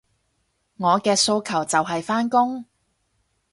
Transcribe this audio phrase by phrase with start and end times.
[0.77, 2.65] 我嘅訴求就係返工